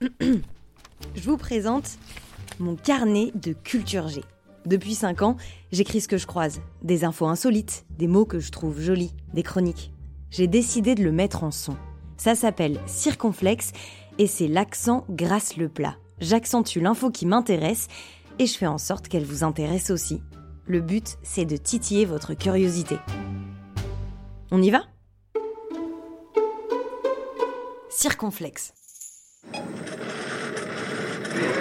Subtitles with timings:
[0.00, 1.98] Je vous présente
[2.58, 4.22] mon carnet de culture G.
[4.66, 5.36] Depuis 5 ans,
[5.72, 9.42] j'écris ce que je croise, des infos insolites, des mots que je trouve jolis, des
[9.42, 9.92] chroniques.
[10.30, 11.76] J'ai décidé de le mettre en son.
[12.16, 13.72] Ça s'appelle Circonflexe
[14.18, 15.96] et c'est l'accent grâce le plat.
[16.20, 17.88] J'accentue l'info qui m'intéresse
[18.38, 20.20] et je fais en sorte qu'elle vous intéresse aussi.
[20.66, 22.96] Le but, c'est de titiller votre curiosité.
[24.50, 24.82] On y va?
[27.88, 28.75] Circonflexe.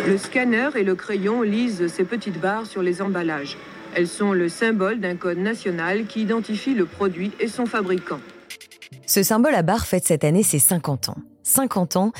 [0.07, 3.57] Le scanner et le crayon lisent ces petites barres sur les emballages.
[3.95, 8.19] Elles sont le symbole d'un code national qui identifie le produit et son fabricant.
[9.07, 11.17] Ce symbole à barre fête cette année ses 50 ans.
[11.43, 12.11] 50 ans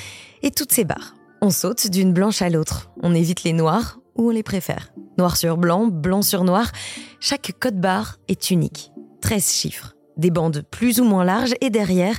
[0.42, 1.16] et toutes ces barres.
[1.42, 2.90] On saute d'une blanche à l'autre.
[3.04, 4.92] On évite les noirs ou on les préfère.
[5.18, 6.72] Noir sur blanc, blanc sur noir.
[7.20, 8.92] Chaque code barre est unique.
[9.22, 9.96] 13 chiffres.
[10.18, 12.18] Des bandes plus ou moins larges et derrière,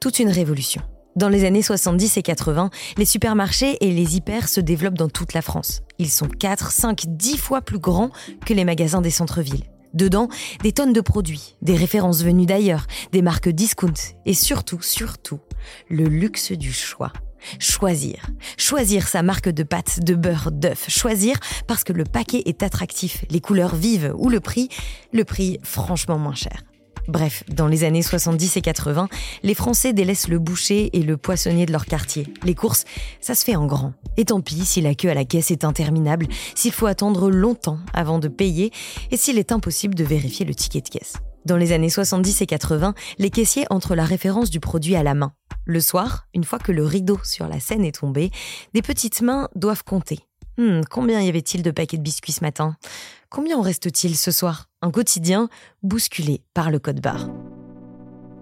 [0.00, 0.82] toute une révolution.
[1.16, 5.32] Dans les années 70 et 80, les supermarchés et les hyper se développent dans toute
[5.32, 5.80] la France.
[5.98, 8.10] Ils sont 4, 5, 10 fois plus grands
[8.44, 9.64] que les magasins des centres-villes.
[9.94, 10.28] Dedans,
[10.62, 13.94] des tonnes de produits, des références venues d'ailleurs, des marques discount
[14.26, 15.40] et surtout, surtout,
[15.88, 17.14] le luxe du choix.
[17.58, 18.26] Choisir.
[18.58, 20.84] Choisir sa marque de pâtes, de beurre, d'œuf.
[20.90, 24.68] Choisir parce que le paquet est attractif, les couleurs vives ou le prix,
[25.14, 26.62] le prix franchement moins cher.
[27.08, 29.08] Bref, dans les années 70 et 80,
[29.42, 32.26] les Français délaissent le boucher et le poissonnier de leur quartier.
[32.42, 32.84] Les courses,
[33.20, 33.92] ça se fait en grand.
[34.16, 37.78] Et tant pis si la queue à la caisse est interminable, s'il faut attendre longtemps
[37.92, 38.72] avant de payer
[39.10, 41.14] et s'il est impossible de vérifier le ticket de caisse.
[41.44, 45.14] Dans les années 70 et 80, les caissiers entrent la référence du produit à la
[45.14, 45.32] main.
[45.64, 48.32] Le soir, une fois que le rideau sur la scène est tombé,
[48.74, 50.20] des petites mains doivent compter.
[50.58, 52.76] Hmm, combien y avait-il de paquets de biscuits ce matin?
[53.28, 54.70] Combien en reste-t-il ce soir?
[54.80, 55.50] Un quotidien
[55.82, 57.28] bousculé par le code barre.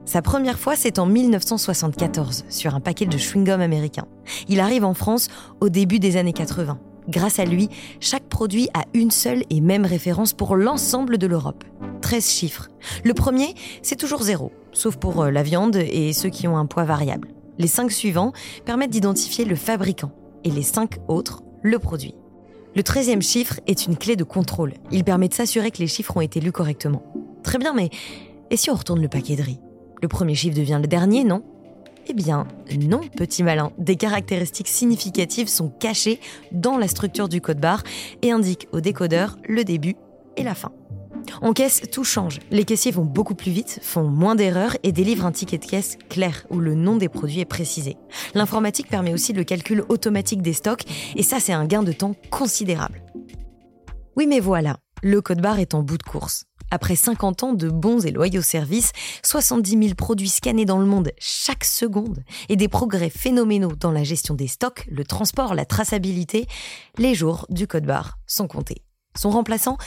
[0.05, 4.07] Sa première fois, c'est en 1974, sur un paquet de chewing-gum américain.
[4.49, 5.27] Il arrive en France
[5.61, 6.79] au début des années 80.
[7.09, 11.65] Grâce à lui, chaque produit a une seule et même référence pour l'ensemble de l'Europe.
[12.01, 12.69] 13 chiffres.
[13.03, 16.67] Le premier, c'est toujours zéro, sauf pour euh, la viande et ceux qui ont un
[16.67, 17.29] poids variable.
[17.59, 18.33] Les cinq suivants
[18.65, 20.13] permettent d'identifier le fabricant
[20.45, 22.15] et les cinq autres, le produit.
[22.77, 24.75] Le treizième chiffre est une clé de contrôle.
[24.93, 27.03] Il permet de s'assurer que les chiffres ont été lus correctement.
[27.43, 27.89] Très bien, mais
[28.51, 29.59] et si on retourne le paquet de riz?
[30.03, 31.43] Le premier chiffre devient le dernier, non?
[32.07, 32.47] Eh bien,
[32.79, 33.73] non, petit malin.
[33.79, 36.21] Des caractéristiques significatives sont cachées
[36.53, 37.83] dans la structure du code barre
[38.21, 39.97] et indiquent au décodeur le début
[40.37, 40.71] et la fin.
[41.43, 42.41] En caisse, tout change.
[42.51, 45.99] Les caissiers vont beaucoup plus vite, font moins d'erreurs et délivrent un ticket de caisse
[46.09, 47.97] clair où le nom des produits est précisé.
[48.35, 50.85] L'informatique permet aussi le calcul automatique des stocks
[51.17, 53.03] et ça, c'est un gain de temps considérable.
[54.17, 56.45] Oui, mais voilà, le code barre est en bout de course.
[56.71, 58.93] Après 50 ans de bons et loyaux services,
[59.23, 64.03] 70 000 produits scannés dans le monde chaque seconde et des progrès phénoménaux dans la
[64.03, 66.47] gestion des stocks, le transport, la traçabilité,
[66.99, 68.83] les jours du code barre sont comptés.
[69.17, 69.79] Son remplaçant,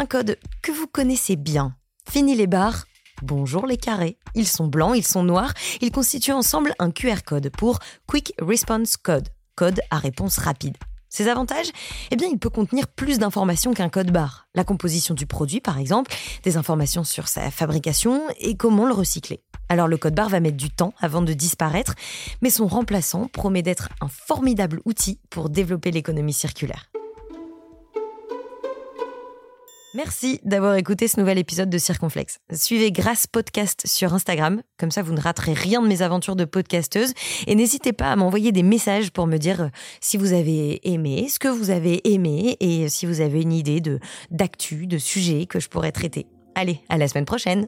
[0.00, 1.76] un code que vous connaissez bien.
[2.10, 2.86] Fini les barres,
[3.20, 4.16] bonjour les carrés.
[4.34, 5.52] Ils sont blancs, ils sont noirs,
[5.82, 10.78] ils constituent ensemble un QR code pour Quick Response Code, code à réponse rapide.
[11.10, 11.70] Ses avantages?
[12.10, 14.46] Eh bien, il peut contenir plus d'informations qu'un code barre.
[14.54, 19.42] La composition du produit, par exemple, des informations sur sa fabrication et comment le recycler.
[19.68, 21.94] Alors, le code barre va mettre du temps avant de disparaître,
[22.40, 26.90] mais son remplaçant promet d'être un formidable outil pour développer l'économie circulaire.
[29.92, 32.38] Merci d'avoir écouté ce nouvel épisode de Circonflexe.
[32.52, 36.44] Suivez Grâce Podcast sur Instagram, comme ça vous ne raterez rien de mes aventures de
[36.44, 37.12] podcasteuse.
[37.48, 39.68] Et n'hésitez pas à m'envoyer des messages pour me dire euh,
[40.00, 43.82] si vous avez aimé, ce que vous avez aimé et si vous avez une idée
[44.30, 46.26] d'actu, de sujets que je pourrais traiter.
[46.54, 47.66] Allez, à la semaine prochaine.